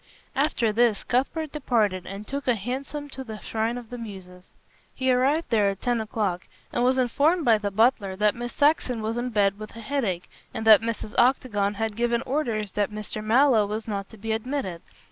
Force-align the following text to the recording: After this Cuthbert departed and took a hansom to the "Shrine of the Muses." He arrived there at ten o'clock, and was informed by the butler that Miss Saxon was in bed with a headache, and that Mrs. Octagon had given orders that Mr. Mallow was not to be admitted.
After 0.35 0.71
this 0.73 1.03
Cuthbert 1.03 1.51
departed 1.51 2.07
and 2.07 2.25
took 2.25 2.47
a 2.47 2.55
hansom 2.55 3.07
to 3.09 3.23
the 3.23 3.39
"Shrine 3.41 3.77
of 3.77 3.91
the 3.91 3.99
Muses." 3.99 4.51
He 4.95 5.11
arrived 5.13 5.51
there 5.51 5.69
at 5.69 5.79
ten 5.81 6.01
o'clock, 6.01 6.47
and 6.73 6.83
was 6.83 6.97
informed 6.97 7.45
by 7.45 7.59
the 7.59 7.69
butler 7.69 8.15
that 8.15 8.33
Miss 8.33 8.51
Saxon 8.51 9.03
was 9.03 9.19
in 9.19 9.29
bed 9.29 9.59
with 9.59 9.75
a 9.75 9.79
headache, 9.79 10.27
and 10.55 10.65
that 10.65 10.81
Mrs. 10.81 11.13
Octagon 11.19 11.75
had 11.75 11.95
given 11.95 12.23
orders 12.23 12.71
that 12.71 12.89
Mr. 12.89 13.23
Mallow 13.23 13.67
was 13.67 13.87
not 13.87 14.09
to 14.09 14.17
be 14.17 14.31
admitted. 14.31 14.81